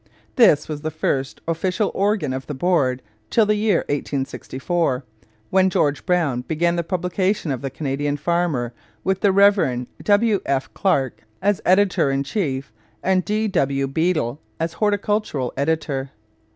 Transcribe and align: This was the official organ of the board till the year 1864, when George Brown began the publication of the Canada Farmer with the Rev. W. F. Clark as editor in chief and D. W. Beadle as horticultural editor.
This 0.35 0.67
was 0.67 0.81
the 0.81 1.31
official 1.47 1.91
organ 1.93 2.33
of 2.33 2.47
the 2.47 2.55
board 2.55 3.03
till 3.29 3.45
the 3.45 3.53
year 3.53 3.81
1864, 3.81 5.05
when 5.51 5.69
George 5.69 6.07
Brown 6.07 6.41
began 6.41 6.75
the 6.75 6.83
publication 6.83 7.51
of 7.51 7.61
the 7.61 7.69
Canada 7.69 8.17
Farmer 8.17 8.73
with 9.03 9.21
the 9.21 9.31
Rev. 9.31 9.85
W. 10.03 10.41
F. 10.47 10.73
Clark 10.73 11.21
as 11.39 11.61
editor 11.67 12.09
in 12.09 12.23
chief 12.23 12.73
and 13.03 13.23
D. 13.23 13.47
W. 13.47 13.85
Beadle 13.85 14.41
as 14.59 14.73
horticultural 14.73 15.53
editor. 15.55 16.09